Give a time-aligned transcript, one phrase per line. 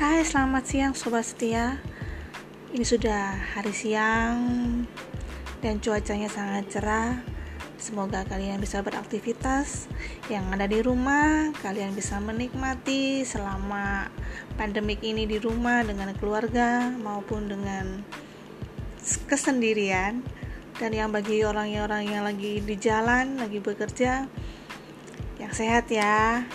[0.00, 1.76] Hai, selamat siang Sobat Setia.
[2.72, 4.40] Ini sudah hari siang
[5.60, 7.20] Dan cuacanya sangat cerah.
[7.76, 9.92] Semoga kalian bisa beraktivitas
[10.32, 14.08] Yang ada di rumah Kalian bisa menikmati Selama
[14.56, 18.00] pandemik ini di rumah Dengan keluarga Maupun dengan
[19.28, 20.24] kesendirian.
[20.80, 24.24] Dan yang bagi orang-orang yang lagi di jalan Lagi bekerja
[25.36, 26.48] Yang sehat ya.